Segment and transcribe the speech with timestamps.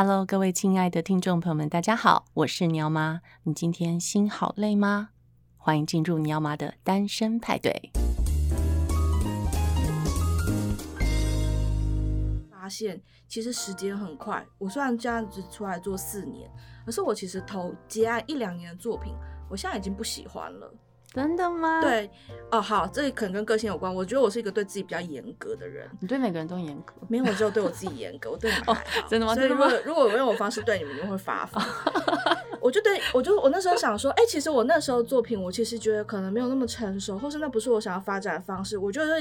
[0.00, 3.20] Hello，各位亲爱的听众朋友们，大家好，我是鸟妈。
[3.42, 5.08] 你今天心好累吗？
[5.56, 7.90] 欢迎进入鸟妈的单身派对。
[12.48, 14.46] 发现其实时间很快。
[14.58, 16.48] 我虽然这样子出来做四年，
[16.86, 19.12] 可是我其实投接案一两年的作品，
[19.50, 20.72] 我现在已经不喜欢了。
[21.14, 21.80] 真的吗？
[21.80, 22.08] 对，
[22.50, 23.92] 哦，好，这可能跟个性有关。
[23.92, 25.88] 我觉得我是一个对自己比较严格的人。
[26.00, 26.92] 你对每个人都严格？
[27.08, 28.30] 没有，我只有对我自己严格。
[28.30, 28.80] 我对你们还好。
[28.80, 29.34] 哦， 真的吗？
[29.34, 31.62] 所以如果如果我用我方式对你们，你们会发疯。
[32.60, 38.76] 我就对我就我那时候想说，哎、欸，其实我那时候作品，我其实觉得可能没有那么成熟，或是那不是我想要发展的方式。
[38.76, 39.18] 我觉得，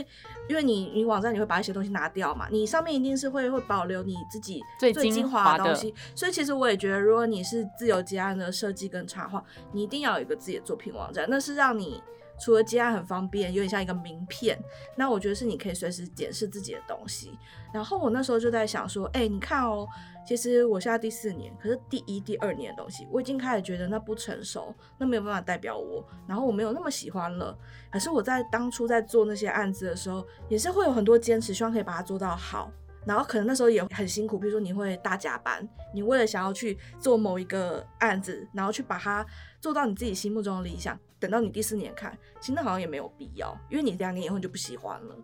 [0.49, 5.93] 因为你你网站你会把一些东西拿掉嘛，你上面一定是会会保留你自己最精华的东西。
[6.13, 9.41] 所以其实我也觉得，如果你是自由接案的设计跟插画，
[9.71, 12.01] 你一定要有一个自己的作品网站，那是让你。
[12.39, 14.55] 除了接案很方便，有点像一个名片。
[14.95, 17.35] 那我觉得是你可以随时检视自己的东西。
[17.73, 19.87] 然后我那时候就在想说，哎、你看哦，
[20.23, 26.07] 其实我现在第四年，可是第一、第二年的东西，我已经开始觉得那不成熟，那没有办法代表我。
[26.27, 27.57] 然后我没有那么喜欢了。
[27.89, 32.71] 可是我在当初在做那些案子的时候，也是会有很多坚持，希望可以把它做到好。
[33.03, 39.25] 然后可能那时候也很辛苦，比如说你会大加班，你为了想要去做某一个案子，然后去把它
[39.59, 40.99] 做到你自己心目中的理想。
[41.19, 45.15] 等到你第四年看，其实那好像也没有必要，因为你两年以后你就不喜欢了。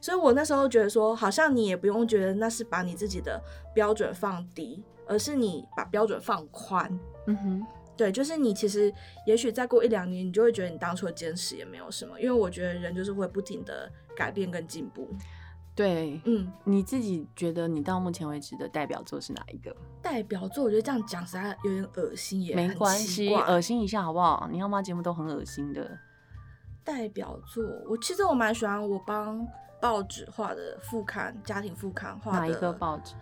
[0.00, 3.42] 所以我那时候觉得说，好像你也不用觉得那是把你自己的
[3.74, 6.90] 标准放低，而是你把标准放宽。
[7.26, 8.92] 嗯哼，对，就是你其实
[9.26, 15.08] 也许再过一两年，你就会觉得你当初的坚持也没有什么，因为我觉得人就是会不停的改变跟进步。
[15.74, 19.74] 对，嗯，你自己觉得你到目前为止的代表作是哪一个？
[20.00, 24.48] 代表作，我觉得这样讲实在有点恶心，也没关系，恶心一下好不好？
[24.52, 24.80] 你要吗？
[24.80, 25.98] 节目都很恶心的。
[26.84, 29.44] 代表作，我其实我蛮喜欢我帮
[29.80, 32.38] 报纸画的副刊，家庭副刊画的。
[32.38, 33.14] 哪一个报纸？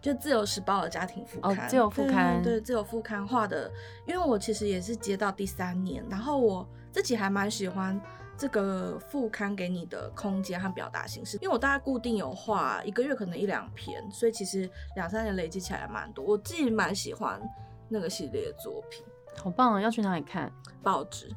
[0.00, 1.54] 就《自由时报》的家庭副刊。
[1.54, 2.42] 哦，自由副刊。
[2.42, 3.70] 对，对，自由副刊画的，
[4.06, 8.00] 因为我其实也是接到第三年，然后我自己还蛮喜欢。
[8.40, 16.24] 这个副刊给你的空间和表达形式，因为我大概固定有画一个月可能一两篇，所以其实两三年累积起来蛮多。
[16.24, 17.38] 我自己蛮喜欢
[17.86, 19.04] 那个系列的作品，
[19.36, 19.80] 好棒啊！
[19.82, 20.50] 要去哪里看？
[20.82, 21.30] 报纸？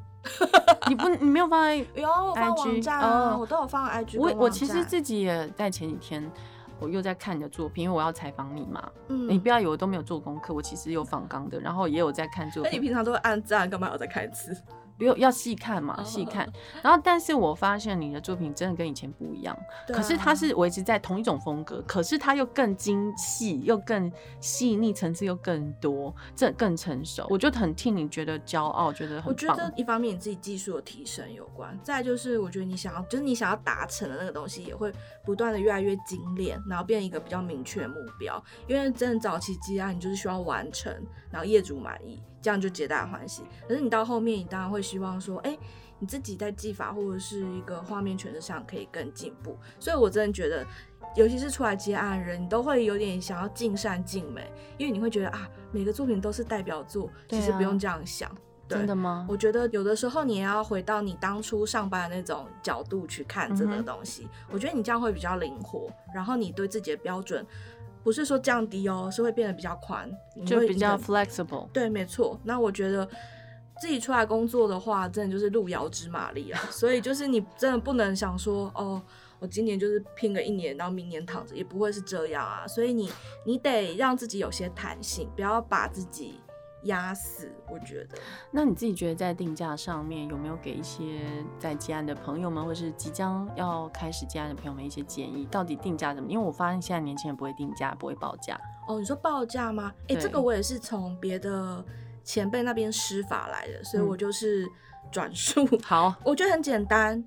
[0.88, 1.86] 你不，你没有放在 IG？
[2.00, 4.18] 有，我放网站啊，我都有放 IG。
[4.18, 6.32] 我我其实自己也在前几天，
[6.80, 8.90] 我又在看你的作品，因为我要采访你嘛。
[9.08, 12.72] 嗯，你不要以为我都没有做功课，我其实有访纲的，然后也有在看作品。
[12.72, 14.56] 那你平常都会按赞，干嘛要再看一次？
[14.96, 16.48] 不用要细看嘛，细看。
[16.82, 19.56] 然后，但是我发现你的作品真的跟以前不一样。
[19.88, 24.10] 可是它是维持在同一种风格，可是它又更精细，又更
[24.40, 27.26] 细腻，层次又更多，这更成熟。
[27.28, 29.28] 我就很替你觉得骄傲，觉得很棒。
[29.28, 34.92] 我觉得一方面你自己技术的提升有关，再就是我觉得你想要，就是你想要达成的那个东西，也会
[35.24, 38.42] 不断的越来越精炼，然后变一个比较明确的目标。
[38.66, 40.92] 因为真的早期积压，你就是需要完成，
[41.30, 42.22] 然后业主满意。
[42.44, 43.42] 这样就皆大欢喜。
[43.66, 45.58] 可是你到后面，你当然会希望说，哎、欸，
[45.98, 49.56] 你自己在技法或者是一个画面诠释上可以更进步。
[49.80, 50.66] 所以我真的觉得，
[51.16, 58.30] 尤其是出来接案的人，你都会有点想要尽善尽美，因为你会觉得啊，每个作品都是代表作，其实不用这样想。
[58.66, 59.26] 真的吗？
[59.28, 64.24] 我觉得有的时候你也要回到你当初上班的那种角度去看这个东西。
[64.24, 67.46] 嗯、我觉得你这样会比较灵活，然后你对自己的标准。
[68.04, 70.08] 不是说降低哦，是会变得比较宽，
[70.46, 71.66] 就比较 flexible。
[71.72, 72.38] 对，没错。
[72.44, 73.08] 那我觉得
[73.80, 76.60] 自己出来工作的话，真的就是路遥知马力啊。
[76.70, 79.02] 所以就是你真的不能想说，哦，
[79.38, 82.68] 我今年就是拼个一年，然后明年躺着，也不会是这样啊。
[82.68, 83.10] 所以你
[83.46, 86.38] 你得让自己有些弹性，不要把自己。
[86.84, 88.16] 压死，我觉得。
[88.50, 91.20] 那你自己觉得在定价上面有没有给一些
[91.58, 95.46] 在接案的朋友们，或是即将要开始接案的朋友们一些建议？
[95.50, 96.30] 到底定价怎么？
[96.30, 98.58] 因为我发现现在年轻人不会定价，不会报价。
[98.86, 99.92] 哦，你说报价吗？
[100.08, 101.84] 哎、欸，这个我也是从别的
[102.22, 104.68] 前辈那边施法来的，所以我就是
[105.10, 105.66] 转述。
[105.72, 107.24] 嗯、好，我觉得很简单。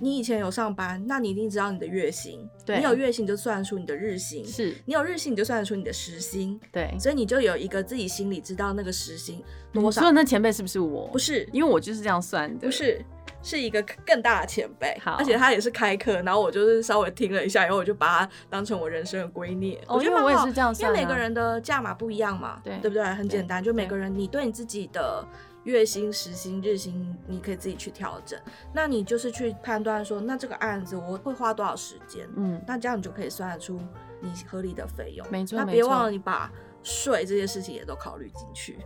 [0.00, 2.48] 你以前有上班，那你一定知道你的月薪。
[2.64, 4.44] 对，你有月薪就算得出你的日薪。
[4.46, 6.58] 是，你有日薪你就算得出你的时薪。
[6.70, 9.42] 对，所以你就有一个自己心里知道那个时薪
[9.72, 10.00] 多少。
[10.00, 11.08] 所以那前辈是不是我？
[11.08, 12.66] 不是，因为我就是这样算的。
[12.66, 13.04] 不是，
[13.42, 14.96] 是一个更大的前辈。
[15.02, 19.78] 好，而且他也是开课，然后我就是稍微听了一下，然后我就把他当成我人生的圭臬。
[19.88, 23.04] 我觉得我也是这样算，因为每个人的价码不一样嘛，对，对不对？
[23.04, 25.26] 很简单，就每个人你对你自己的。
[25.68, 28.40] 月薪、时薪、日薪，你可以自己去调整。
[28.72, 32.26] 那你就是去判断说，那这个案子我会花多少时间？
[32.36, 33.78] 嗯，那这样你就可以算得出
[34.22, 35.30] 你合理的费用。
[35.30, 36.50] 没错，那别忘了你把
[36.82, 38.78] 税这些事情也都考虑进去。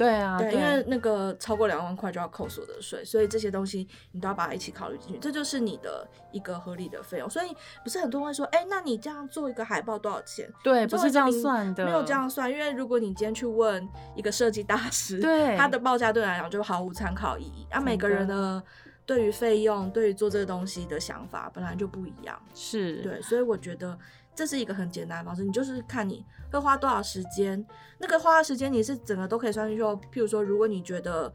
[0.00, 7.28] 对啊，对，因为那个超过两万块就要扣所得税，所以这些东西你都要把它一起考虑进去，这就是你的一个合理的费用。
[7.28, 7.54] 所以
[7.84, 10.50] 不是很多人会说，哎，那你这样做一个海报多少钱？
[10.64, 13.86] 对，不是这样算的，没有这样算，因为如果你今天去问
[14.16, 17.66] 一个设计大师，对，他的报价对你来讲就毫无参考意义。
[17.70, 18.62] 啊，每个人的
[19.04, 23.98] 对于费用、对于做这个东西的想法本来就不一样，是对，所以我觉得。
[24.34, 27.64] 这是一个很简单的方式，你就是看你会花多少时间，
[27.98, 29.82] 那个花的时间你是整个都可以算进去。
[29.82, 31.32] 譬如说，如果你觉得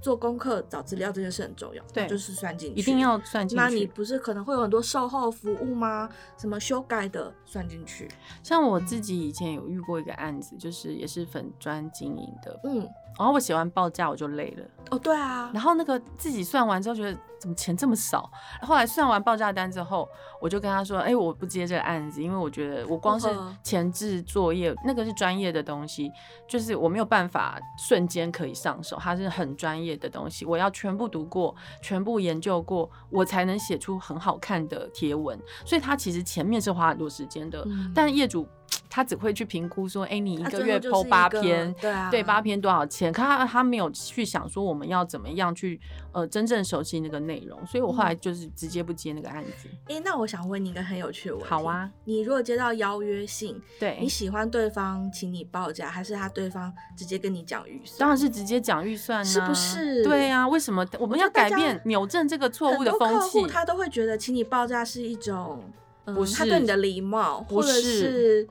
[0.00, 3.62] 做功课、找资料这件事很重要，对，就是算进去，一定要算进去。
[3.62, 6.08] 那你不是可能会有很多售后服务吗？
[6.38, 8.08] 什么修改的算进去？
[8.42, 12.88] 像我自己以前有遇过一个案子，就是也是粉砖经营的，嗯。
[13.18, 15.50] 然后我写完报价我就累了哦，对啊。
[15.52, 18.30] 然后那个自己算完之后觉得怎么钱这么少？
[18.62, 20.08] 后来算完报价单之后，
[20.40, 23.28] 我就跟他说：“哎，我不接这个案子，因为我觉得我光是
[23.62, 26.10] 前置作业那个是专业的东西，
[26.48, 35.38] 就是我没有办法瞬间可以上手，它是很专业的东西，我要全部读过、全部研究过，我才能写出很好看的贴文。
[35.64, 38.46] 所以他其实前面是花很多时间的，嗯、但业主。”
[38.90, 43.12] 他只会去评估说，哎、欸，你一个月 po 八篇，对啊，对八篇多少钱？
[43.12, 49.68] 可他他没有去想说我们要怎么样去呃真正熟悉那个内容，所以我后来就是直接不接那个案子。
[49.84, 51.48] 哎、嗯欸，那我想问你一个很有趣的问题。
[51.48, 58.00] 好啊，你如果接到邀约信，对，你喜欢对方请你报价，还是他对方直接跟你讲预算？
[58.00, 60.02] 当然是直接讲预算呢、啊，是不是？
[60.02, 63.46] 对啊，为什么我们要改变扭正这个错误的风气？
[63.46, 65.62] 他都会觉得请你报价是一种，
[66.06, 68.48] 嗯、不是他对你的礼貌，或者是。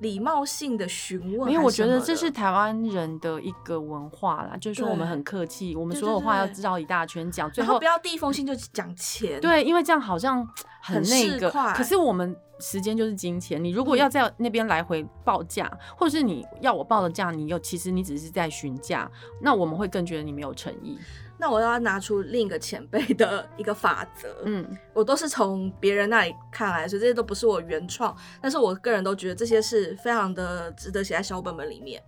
[0.00, 9.40] 礼貌性的询问，因为我觉得这是台湾人的一个文化啦，就是说我们很客气，我们所有话要知道一大圈讲，最后不要第一封信就讲钱。
[9.40, 10.46] 对，因为这样好像
[10.80, 20.98] 很那个，可是我们时间就是金钱，你如果要在那边来回报价，嗯、或者是你要我报的价，你又其实你只是在询价，那我们会更觉得你没有诚意。
[21.36, 32.02] 那我要拿出另一个前辈的一个法则，嗯，我都是从别人那里看来，所以这些都不是我原创，但是我个人都觉得这些是非常的值得写在小本本里面。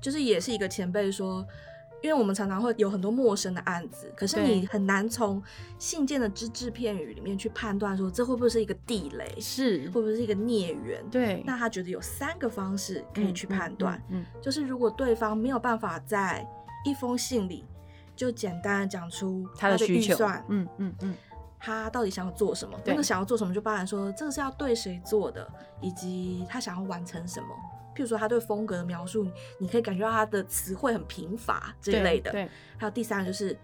[0.00, 1.46] 就是也是一个前辈说，
[2.02, 5.42] 因为我们常常会有很多陌生的案子，可是你很难从
[5.78, 11.04] 信件的只字片语里面去判断说这会不会是一个地雷，是会不会是一个孽缘？
[11.10, 16.48] 对，那他觉得有三个方式可以去判断，嗯，嗯，嗯，就是如果对方没有办法在
[16.86, 17.66] 一封信里。
[18.20, 21.14] 就简单的讲出他的预算，嗯嗯嗯，
[21.58, 22.78] 他到底想要做什么？
[22.84, 25.50] 那个想要做什么，就包含说这个是要对谁做的，
[25.80, 27.48] 以及他想要完成什么。
[27.96, 29.26] 譬如说他对风格的描述，
[29.58, 32.30] 你可以感觉到他的词汇很贫乏这一类的。
[32.30, 32.46] 对，
[32.76, 33.58] 还有第三个就是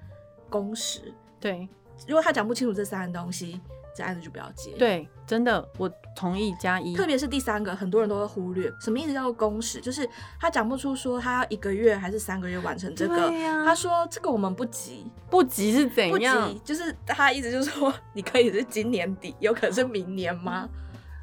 [0.49, 1.13] 工时。
[1.39, 1.69] 对，
[2.09, 3.61] 如果他讲不清楚这三个东西。
[3.97, 4.73] 这案子就不要接。
[4.79, 6.95] 对，真的，我同意加一。
[6.95, 8.71] 特别是第三个，很多人都会忽略。
[8.81, 9.81] 什么意思叫做工时？
[9.81, 10.09] 就是
[10.39, 13.29] 他讲不出说他要一个月还是三个月完成这个。
[13.29, 16.49] 啊、他说这个我们不急，不急是怎样？
[16.49, 20.69] 不急就是他意思就是说，你可以是今年底，有可能是明年吗？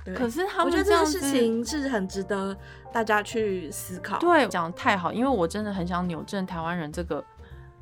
[0.03, 0.15] 对。
[0.15, 2.57] 可是他们我觉得这件事情是很值得
[2.91, 4.17] 大家去思考。
[4.17, 7.23] 对，讲得太好，因为我真的很想扭正台湾人这个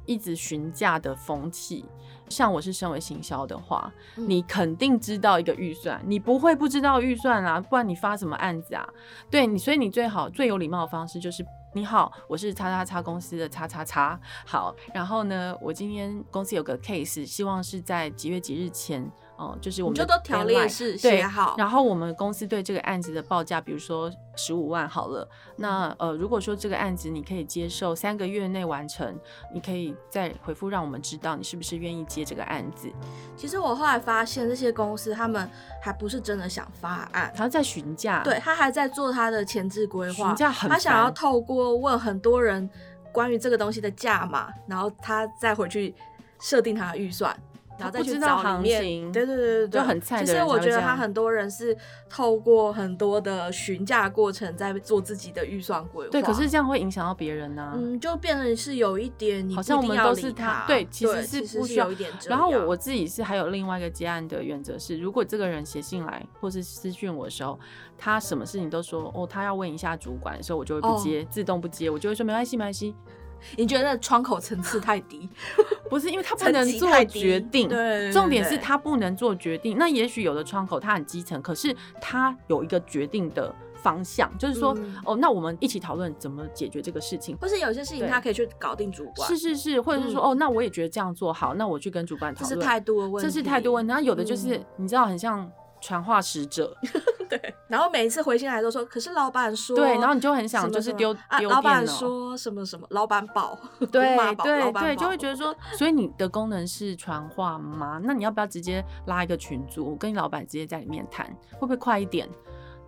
[0.06, 1.86] 一直询价的风气。
[2.32, 8.88] 像我是身为行销的话，嗯，你肯定知道一个预算，你不会不知道预算啊，不然你发什么案子啊？
[9.30, 19.12] 对你，所以你最好最有礼貌的方式就是，你好，我是叉叉叉公司的叉叉叉，好，然后呢，我今天公司有个 case，希望是在几月几日前。
[19.42, 25.28] 哦，就是我们就都条列式写好，然后我们公司对这个案子的报价，比如说十五万好了。
[25.56, 29.20] 那呃，如果说这个案子你可以接受三个月内完成，
[29.52, 32.88] 你可以再回复让我们知道你是不是愿意接这个案子。
[33.36, 35.50] 其实我后来发现，这些公司他们
[35.82, 42.70] 还不是真的想发案，他在询价，对，他还在做他的前置规划，询价很，他想要透过问很多人
[43.12, 45.96] 关于这个东西的价码，然后他再回去
[46.40, 47.36] 设定他的预算。
[47.78, 50.26] 然后再去找里面，对对对对对，就很菜的。
[50.26, 51.76] 其实我觉得他很多人是
[52.10, 56.12] 透过很多的询价过程，在做自己的预算规划。
[56.12, 57.74] 对，可是这样会影响到别人呢、啊。
[57.76, 60.64] 嗯，就变成是有一点你，好像我们都是他。
[60.68, 62.12] 对，其实是不需要有一点。
[62.28, 67.60] 然后我我自己是还有另外一个接案的原则是，如果这个人写信来或是私讯我的时候，
[67.98, 72.96] 他什么事情都说哦，他要问一下主管的时候，我就会不接，哦、自动不接，我就会说没关系，没关系。
[73.58, 75.28] 你觉得窗口层次太低？
[75.90, 77.68] 不是，因为他不能做决定。
[77.68, 79.78] 对，重点是他不能做决定。
[79.78, 87.36] 那也许有的窗口他很基层，可是他有一个决定的方向，就是说，嗯、哦，那我们一起讨论怎么解决这个事情。
[87.42, 89.28] 或是有些事情他可以去搞定主管。
[89.28, 92.50] 是是是，或者是说，嗯、哦，那我也觉得这样做好，那我去跟主管讨论。
[92.50, 93.30] 这是态度的问题。
[93.30, 93.90] 这是态度问题。
[93.90, 96.76] 然后有的就是、嗯、你知道，很像传话使者。
[97.30, 103.58] 对，然后每一次回信来都说，可是老板说，对，然后你就很想就是丢丢、啊、老板说什么什么，老板宝，
[103.90, 108.02] 对 对对，就会觉得说，所以你的功能是传话吗？
[108.04, 112.30] 那你要不要直接拉一个群组，跟你老板直接在里面谈，会不会快一点？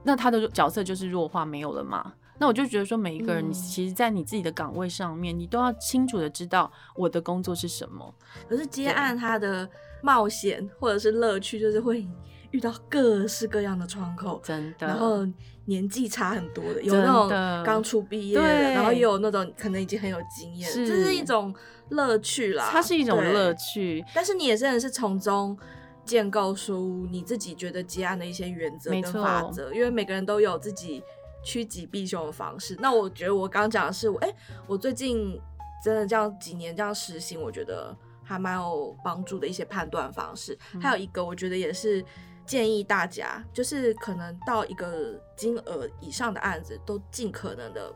[0.03, 2.13] 那他的角色就是弱化没有了嘛？
[2.38, 8.13] 那我就觉得说，每一个人，你其实，在你自己的岗位上面，嗯，你都要清楚的知道我的工作是什么。
[8.50, 9.69] 可是接案它的
[10.01, 12.05] 冒险或者是乐趣，就是会
[12.53, 14.88] 遇到各式各样的窗口，真的。
[14.88, 15.27] 然后
[15.65, 17.29] 年纪差很多的，有那种
[17.63, 21.53] 刚出毕业的，然后也有那种可能已经很有经验，这是一种
[21.89, 22.67] 乐趣啦。
[22.72, 25.57] 它是一种乐趣，但是你也真的是从中
[26.05, 31.03] 建构出你自己觉得结案的一些原则跟法则，因为每个人都有自己。
[31.45, 35.38] 趋吉避凶的方式，那我觉得我刚讲的是，哎、欸，我最近
[35.83, 37.93] 真的这样几年这样实行，我觉得
[38.24, 40.57] 还蛮有帮助的一些判断方式。
[40.74, 40.79] 嗯。
[40.79, 42.01] 还有一个，我觉得也是
[42.45, 47.93] 建议大家，就是可能到一个金额以上的案子，都尽可能的，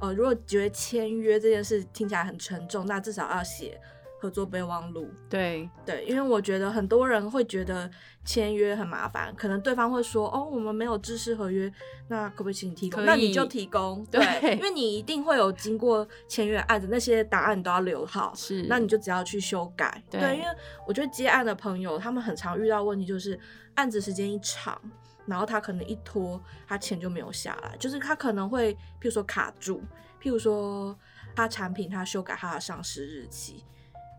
[0.00, 3.80] 呃，如果觉得签约这件事听起来很沉重，那至少要写。
[4.22, 7.90] 合作备忘录，对对，因为我觉得很多人会觉得
[8.22, 11.72] 签约很麻烦，可能对方会说，哦，我们没有制式合约，
[12.08, 13.02] 那可不可以请你提供？
[13.02, 20.48] 那你就提供，对，对，因为你一定会有经过签约案子，那些答案你都要留好，是，那你就只要去修改，对，对，因为
[20.86, 23.40] 我觉得接案的朋友，他们很常遇到问题就是
[23.80, 24.78] 案子时间一长，
[25.24, 29.82] 然后他可能一拖，他钱就没有下来，就是他可能会，譬如说卡住，
[30.20, 30.94] 譬如说
[31.34, 33.64] 他产品他修改他的上市日期。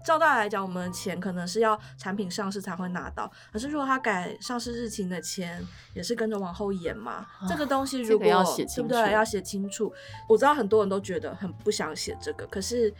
[0.04, 5.64] 照道理来讲，我们的钱可能是要产品上市才会拿到，可是如果他改上市日期的钱，
[5.94, 7.28] 也是跟着往后延嘛。
[7.40, 9.14] 哦、这个东西如果、这个、要写清楚，对不对？
[9.14, 9.94] 要写清楚。
[10.28, 12.92] 我知道很多人都觉得很不想写这个，可是。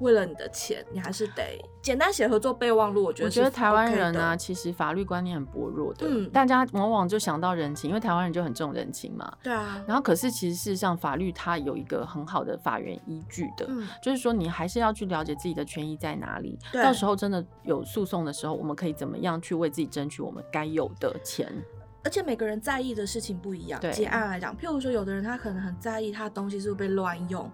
[0.00, 3.04] 为了你的钱，你还是得简单写合作备忘录。
[3.04, 9.32] 我觉得、OK，我觉得台湾人呢、啊，其实法律观念很薄弱的，嗯，大家往往就想到人情，因为台湾人就很重人情嘛。
[9.42, 9.82] 对啊。
[9.86, 16.58] 然后，可是其实事实上，法律它有一个很好的法源依据的，嗯，就是说你还是要去了解自己的权益在哪里。
[16.70, 16.82] 对。
[16.82, 21.50] 到时候真的有诉讼的时候，我们可以怎么样去为自己争取我们该有的钱？
[22.04, 23.80] 而且每个人在意的事情不一样。
[23.80, 23.90] 对。
[23.92, 27.50] 结案来讲，譬如说，有的人他可能很在意他的东西是不是被乱用。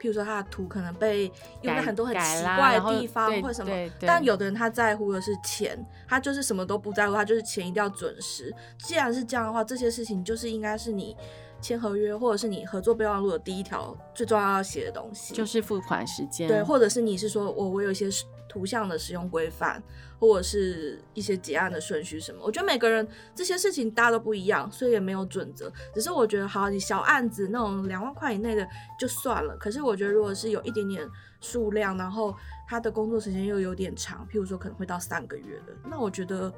[0.00, 1.24] 譬如说他的图可能被
[1.62, 8.54] 用在很多很奇怪的地方，或者什么，但有的人他在乎的是钱，他就是什么都不在乎，他就是钱一定要准时。
[8.78, 11.16] 既然是这样的话，这些事情就是应该是你
[11.60, 16.46] 签合约或者是你合作备忘录的第一条最重要要写的东西，就是付款时间。
[16.46, 18.08] 对，或者是你是说我我有一些
[18.56, 19.82] 图像的使用规范。
[20.18, 25.70] 或者是一些结案的顺序什么，我觉得每个人这些事情大家都不一样，所以也没有准则。
[25.94, 28.66] 只是我觉得，好，你小案子那种两万块以内的
[28.98, 29.54] 就算了。
[29.58, 31.06] 可是我觉得，如果是有一点点
[31.42, 32.34] 数量，然后
[32.66, 36.50] 他的工作时间又有点长，譬如说可能会到三个月的，那我觉得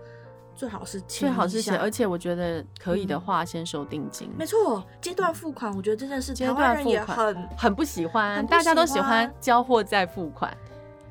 [0.54, 1.76] 最好是最好是写。
[1.76, 4.30] 而且我觉得可以的话，先收定金。
[4.38, 10.56] 没错，阶段付款，我觉得这件事台湾人也很很不喜欢，大家都喜欢交货再付款。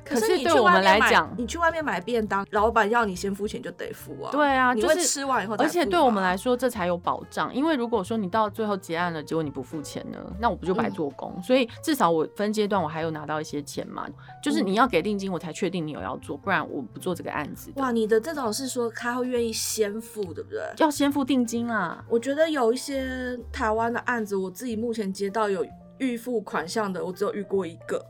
[0.08, 4.30] 可是对我们来讲，你去外面买便当，老板要你先付钱就得付啊。
[4.32, 7.54] 对啊，就是吃完以后，而且对我们来说这才有保障。
[7.54, 11.32] 因为如果说你到最后结案了，结果你不付钱呢，那我不就白做工？
[11.36, 11.42] 嗯。
[11.42, 14.06] 所以至少我分阶段我还有拿到一些钱嘛。
[14.42, 17.70] 就是你要给定金，我才确定你有要做，不然我不做这个案子。
[17.76, 20.62] 哇，你的这种是说他会愿意先付，对不对？
[20.78, 22.02] 要先付定金啊。
[22.08, 25.66] 我觉得有一些台湾的案子，我自己目前接到有
[25.98, 28.02] 预付款项的，我只有遇过一个。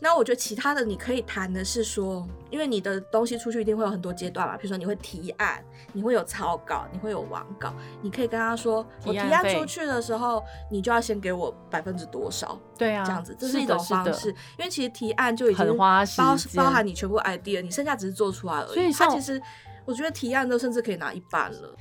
[0.00, 5.62] 那我觉得其他的你可以谈的是说，因为你的东西出去一定会有很多阶段嘛，比如说你会提案，
[5.92, 18.74] 你会有草稿，你会有网稿，你可以跟他说，我提案出去的时候，你就要先给我百分之多少，对啊，这样子，这是一种方式，因为其实提案就已经很花包包含你全部 idea，你剩下只是做出来而已。
[18.74, 19.42] 所以他其实，
[19.84, 21.74] 我觉得提案都甚至可以拿一半了。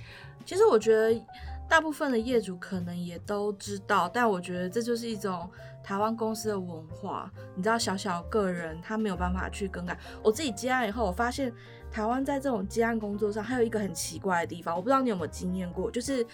[0.43, 1.23] 其实我觉得。
[1.69, 5.49] 大部分的业主可能也都知道，但我觉得这就是一种
[5.83, 7.31] 台湾公司的文化。
[7.55, 9.97] 你知道，小小个人他没有办法去更改。
[10.23, 11.51] 我自己接案以后，我发现
[11.91, 16.25] 台湾在这种接案工作上还有一个很奇怪的地方，我不知道你有没有经验过，就是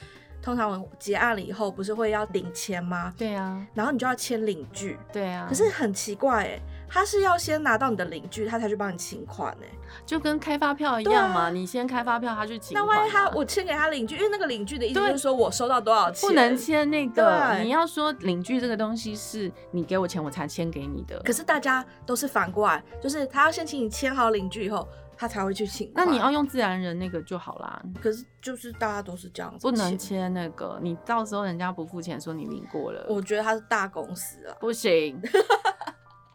[0.42, 3.14] 通常我结案了以后，不是会要领签吗？
[3.18, 5.00] 对啊，然后你就要签领据。
[5.12, 6.60] 对啊，可是很奇怪哎。
[6.94, 9.66] 他是要先拿到你的领据，他才去帮你请款呢，
[10.06, 11.48] 就跟开发票一样嘛。
[11.48, 12.86] 啊、你先开发票，他去请款。
[12.86, 17.58] 那万一他我签给他领据，因为那个领据的意思就是说我收到多少钱，不能签那个。
[17.64, 21.20] 你要说领据这个东西是你给我钱我才签给你的。
[21.24, 25.92] 可是大家都是反过来，就是他要先请你签好领据以后，他才会去请。
[25.96, 27.82] 那你要用自然人那个就好啦。
[28.00, 33.04] 可是就是大家都是这样子，不能签那个，你到时候人家不付钱，说你领过了。
[33.10, 35.20] 我觉得他是大公司啊，不行。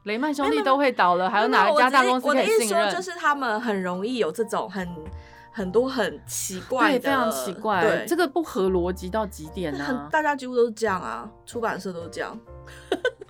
[0.09, 2.57] 雷曼兄弟都会倒了，还有哪一家大公司可以信任？
[2.57, 4.89] 我的意思说，就是他们很容易有这种很
[5.53, 10.09] 很多很奇怪的，对，非常奇怪，对，这个不合逻辑到极点呢、啊。
[10.11, 12.37] 大家几乎都是这样啊，出版社都是这样。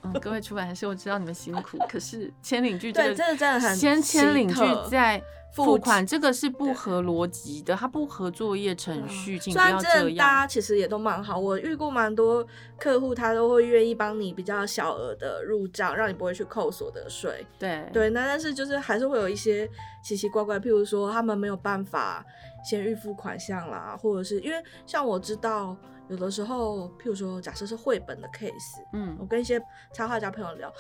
[0.02, 5.21] 嗯，各位出版社，我知道你们辛苦，可是签领据对，这个真的很先签领据再
[5.52, 10.17] 付款，这个是不合逻辑的，它不合作业程序，请不要这样。
[10.17, 12.47] 大家其实也都蛮好，我遇过蛮多
[12.78, 17.45] 客户，他都会愿意帮你比较小额的入账，让你不会去扣所得税。
[17.59, 19.69] 对对，那但是就是还是会有一些
[20.05, 22.25] 奇奇怪怪，譬如说他们没有办法
[22.64, 25.76] 先预付款项啦，或者是因为像我知道。
[26.08, 29.60] 有的时候，譬如说，假设是绘本的 case，嗯，我跟一些
[29.92, 30.72] 插画家朋友聊，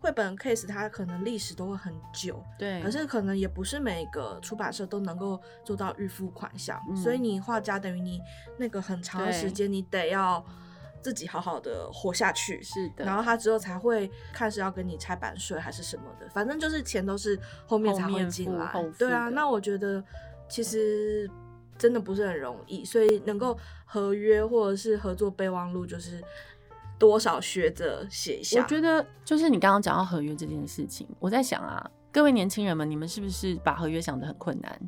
[0.00, 8.20] 绘本的 case 它可能历史都会很久，对，可是可能也不是每个出版社都能够做到预付款项，嗯，所以你画家等于你
[8.58, 10.42] 那个很长的时间，你得要
[11.02, 20.02] 自己好好的活下去，是的，然后他之后才会看是要跟你拆版税还是什么的，反正就是钱都是后面才会进来，对啊，那我觉得
[20.48, 21.30] 其实。
[21.80, 26.22] 真的不是很容易，所以能够合约或者是合作备忘录，就是
[26.98, 28.62] 多少学着写一下。
[28.62, 34.78] 我觉得就是你刚刚讲到合约这件事情，我在想啊，各位年轻人们，你们是不是把合约想得很困难？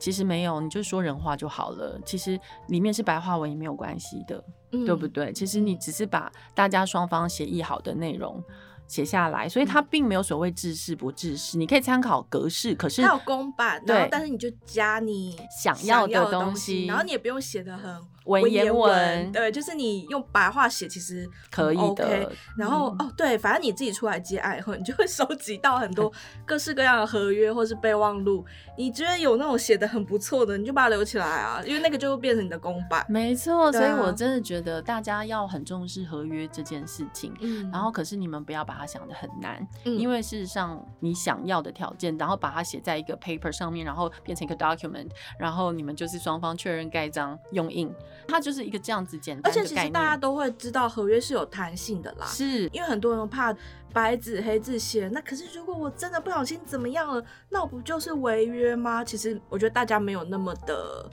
[0.00, 1.98] 其实没有，你就说人话就好了。
[2.04, 5.32] 其实里面是白话文也没有关系的，嗯，对不对？
[5.32, 8.42] 其实你只是把大家双方协议好的内容。
[8.90, 22.30] 写下来，所以它并没有所谓制式不制式，你可以参考格式，可是它有公版，对，但是你就加你想要的东西，然后你也不用写的很文言文，对，就是你用白话写其实可以的。
[22.56, 26.12] 然后、嗯、哦，对，反正你自己出来接案以后，你就会 收集到很多
[26.44, 28.44] 各式各样的合约或是备忘录。
[28.76, 33.04] 你觉得有那种写的很不错的，你就把它留起来啊，因为那个就会变成你的公版。
[33.08, 37.34] 没错、啊，所以我真的觉得大家要很重视合约这件事情。
[37.40, 47.92] 嗯，然后可是你们不要把它想的很难，嗯，因为事实上你想要的条件，然后把它写在一个 paper 上面，然后变成一个 document，然后你们就是双方确认盖章用印，
[48.28, 49.48] 它就是一个这样子简单的。
[49.48, 53.54] 而且其实大家都会知道合约是有弹性的啦，是因为很多人怕
[53.92, 59.04] 白纸黑字写，那可是如果我真的不小心怎么样了，那我不就是违约吗？
[59.04, 61.10] 其实我觉得大家没有那么的。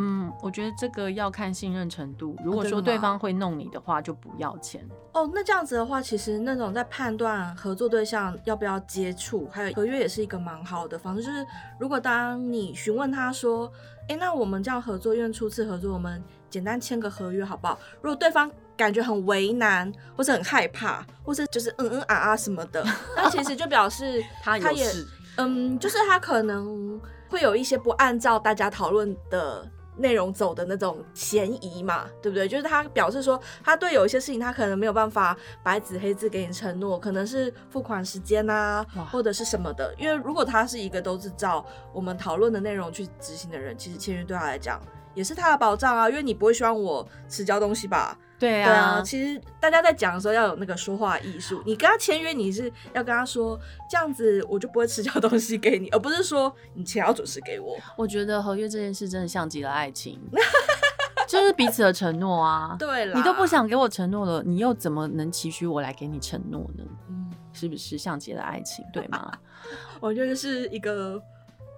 [0.00, 2.36] 嗯，我觉得这个要看信任程度。
[2.44, 4.86] 如果说对方会弄你的话，就不要钱。
[5.12, 11.22] 哦，那这样子的话，其实那种在判断合作对象要不要接触，还有合约也是一个蛮好的方式。
[11.24, 11.44] 就是
[11.80, 13.72] 如果当你询问他说，
[14.08, 17.78] 哎，那我们这样合作，因为初次合作，我们简单签个合约好不好？
[18.00, 22.84] 如果对方感觉很为难，或是很害怕，或是就是嗯嗯啊啊什么的，
[23.16, 24.90] 那其实就表示 他也
[25.36, 29.70] 嗯，就是他可能会有一些不按照大家讨论的。
[29.98, 32.48] 内容走的那种嫌疑嘛，对不对？
[32.48, 39.94] 就是他表示说，他对有一些事情他可能没有办法白纸黑字给你承诺，可能是付款时间啊，或者是什么的。
[39.98, 44.80] 因为如果他是一个都是照我们讨论的内容去执行的人，其实签约对他来讲
[45.18, 48.16] 也是他的保障啊，因为你不会希望我迟交东西吧？
[48.38, 51.60] 对啊，对啊，其实大家在讲的时候要有那个说话艺术。
[51.66, 53.58] 你跟他签约，你是要跟他说
[53.90, 57.76] 这样子，我就不会迟交东西给你，而不是说你钱要准时给我。
[57.96, 60.20] 我觉得合约这件事真的像极了爱情，
[61.26, 62.76] 就是彼此的承诺啊。
[62.78, 66.84] 对了，你都不想给我承诺了，你又怎么能期许我来给你承诺呢？
[67.08, 68.84] 嗯，是不是像极了爱情？
[68.92, 69.36] 对吗？
[69.98, 71.20] 我觉得是一个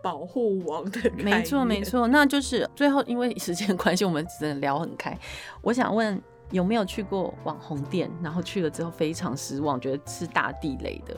[0.02, 1.24] 保护王的 概念。
[1.24, 2.08] 没错，没错。
[2.08, 5.16] 那就是最后，因为时间 关系，我们只能聊很开。
[5.62, 6.20] 我想问。
[6.52, 11.16] 有没有去过网红店，然后去了之后非常失望，觉得是大地雷的？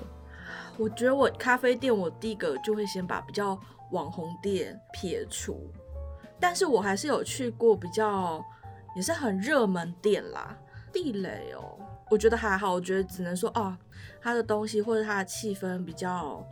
[0.76, 3.58] 我觉得我咖啡店，我第一个就会先把比较
[3.92, 5.72] 网红店撇除，
[6.38, 8.44] 但是我还是有去过比较
[8.94, 10.54] 也是很热门店啦。
[10.92, 11.78] 地雷哦，
[12.10, 13.74] 我觉得还好，我觉得只能说哦，
[14.20, 16.46] 它的东西或者它的气氛比较。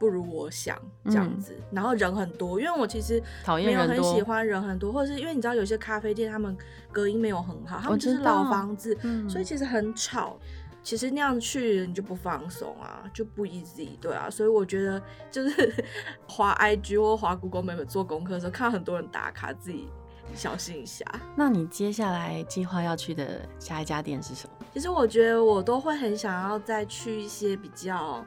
[0.00, 6.56] 不如我想这样子，嗯，然后人很多，因为我其实没有很喜欢人很多，或者是因为你知道有些咖啡店他们
[6.90, 10.38] 隔音没有很好，他们就是老房子，所以其实很吵。
[10.82, 14.30] 其实那样去你就不放松啊，就不 easy，对啊。
[14.30, 15.84] 所以我觉得就是
[16.26, 19.88] 滑 IG 或滑 Google Map 做功课的时候，看到很多人打卡，自己
[20.34, 21.04] 小心一下。
[21.36, 24.66] 那你接下来计划要去的下一家店是什么？
[24.72, 28.24] 其实我觉得我都会很想要再去一些比较。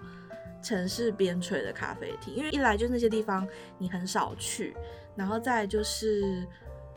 [0.64, 3.48] 城市边陲的咖啡厅，因为一来就是那些地方
[3.78, 4.76] 你很少去，
[5.16, 6.48] 然后再就是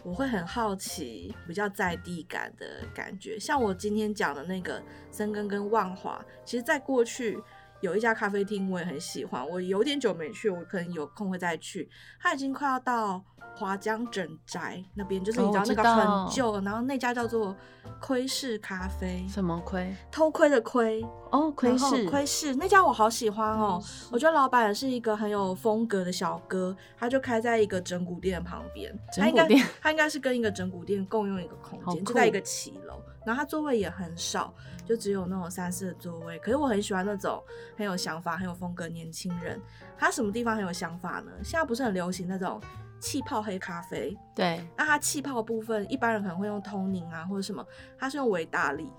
[0.05, 3.39] 我会很好奇比较在地感的感觉。
[3.39, 7.39] 像我今天讲的那个深根跟万华，其实在过去
[7.81, 11.91] 有一家咖啡厅我也很喜欢，我有点久没去，我可能有空会再去。
[12.21, 13.23] 它已经快要到
[13.57, 17.55] 华江整宅那边，就是你知道那个很旧，然后那家叫做
[18.01, 19.27] 窥视咖啡。
[19.29, 19.95] 什么窥？
[20.11, 21.05] 偷窥的窥。
[21.37, 22.09] 哦，窥视。
[22.09, 28.97] 窥视那家我好喜欢哦，我觉得老板也是一个很有风格的小哥，他就开在一个整骨店旁边。
[29.17, 29.47] 他应该。
[29.81, 33.01] 他应该是跟一个整骨店共用一个空间，就在一个骑楼。
[33.25, 36.39] 然后他座位也很少，就只有那种三四的座位。
[36.39, 37.43] 可是我很喜欢那种
[37.77, 39.61] 很有想法、很有风格的年轻人。
[39.99, 41.33] 他什么地方很有想法呢？
[41.43, 42.61] 现在不是很流行那种
[43.01, 44.17] 气泡黑咖啡？
[44.35, 44.65] 对。
[44.77, 47.65] 那他气泡部分，一般人可能会用通宁啊，或者什么，
[47.99, 48.93] 他是用维大利，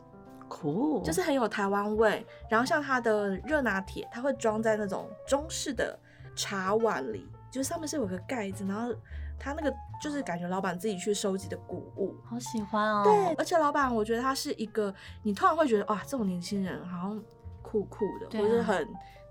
[0.48, 2.26] 酷，就是很有台湾味。
[2.50, 5.98] 然后像它的热拿铁，它会装在那种中式的
[6.36, 8.94] 茶碗里，就是上面是有个盖子，然后。
[9.40, 13.04] 它那个就是感觉老板自己去收集的古物，好喜欢哦。
[13.04, 17.24] 对，而且老板我觉得他是一个，你突然会觉得哇，这种年轻人好像
[17.62, 18.88] 酷酷的，啊、或者很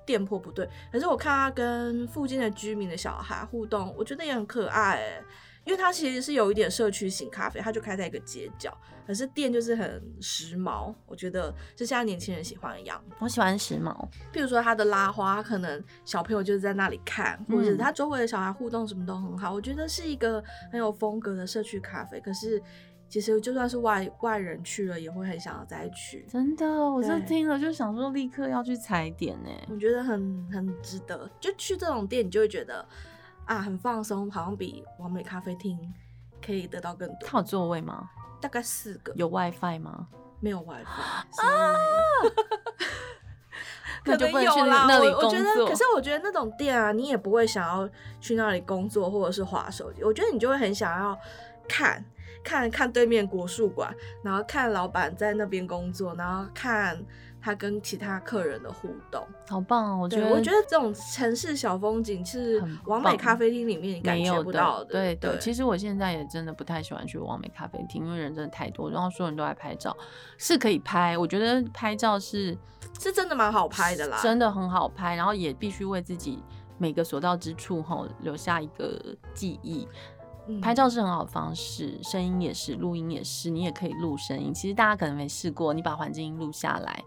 [0.07, 0.65] 店铺不对。
[0.93, 5.23] 可是我看他跟附近的居民的小孩互动，我觉得也很可爱哎。
[5.67, 8.73] 因为它其实是有一点社区型咖啡，它就开在一个街角，
[9.05, 13.17] 可是店就是很时髦，我觉得是现在年轻人喜欢一样子。
[13.19, 13.93] 我喜欢时髦，
[14.33, 22.21] 譬如说它的拉花，可能小朋友就是在那里看，或者它周围的小孩互动什么都很好，我觉得是一个很有风格的社区咖啡。
[22.21, 22.63] 可是
[23.09, 26.25] 其实就算是外外人去了，也会很想要再去。
[26.31, 29.51] 真的，我这听了就想说立刻要去踩点呢。
[29.69, 32.87] 我觉得很很值得，就去这种店，你就会觉得。
[33.47, 35.79] 啊，很放松，好像比完美咖啡厅
[36.45, 37.17] 可以得到更多。
[37.25, 38.11] 它有座位吗？
[38.41, 39.13] 大概四个。
[39.15, 40.09] 有 WiFi 吗？
[40.41, 40.85] 没有 WiFi。
[40.85, 41.75] 啊！
[44.05, 44.87] 可能有啦。
[44.89, 45.29] 那里工作。
[45.29, 47.89] 我觉得，可是我觉得那种店啊，你也不会想要
[48.21, 50.05] 去那里工作，或者是划手机。
[50.05, 51.19] 我觉得你就会很想要
[51.69, 52.05] 看，
[52.45, 56.99] 看看对面国术馆，然后看老板在那边工作，然后看。
[57.47, 60.03] 他跟其他客人的互动好棒哦！
[60.03, 64.91] 我觉得，我觉得这种城市小风景是网美咖啡厅里面你感觉不到的。
[64.91, 69.97] 对对，其实我现在也真的不太喜欢去王美咖啡厅，因为人真的太多，然后所有人都在拍照，
[70.37, 71.17] 是可以拍。
[71.17, 72.59] 我觉得拍照是
[72.99, 76.43] 是真的蛮好拍的啦，真的很好拍，然后也必须为自己
[76.79, 79.01] 每个所到之处吼留下一个
[79.35, 79.87] 记忆。
[80.49, 84.55] 嗯、拍照是很好的方式，声音也是，录音也是，你也可以录声音。
[84.55, 87.05] 其实大家可能没试过，你把环境音录下来。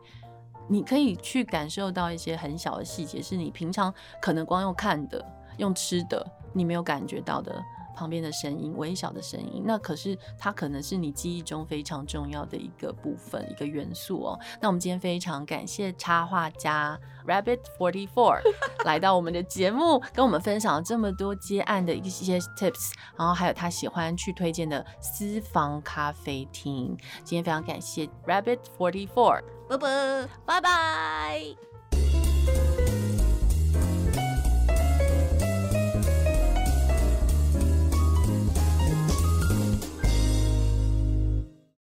[0.69, 5.25] 你可以去感受到一些很小的细节，是你平常可能光用看的、
[5.57, 7.59] 用吃的，你没有感觉到的
[7.95, 9.63] 旁边的声音、微小的声音。
[9.65, 14.39] 那可是它可能是你记忆中非常重要的一个部分、一个元素哦。
[14.61, 18.39] 那我们今天非常感谢插画家 Rabbit Forty Four
[18.85, 26.95] 来到我们的节目，跟我们分享了这么多接案的一些 tips，然后还有他喜欢去推荐的私房咖啡厅。
[27.23, 29.41] 今天非常感谢 Rabbit Forty Four。
[29.69, 31.55] 拜拜，拜拜。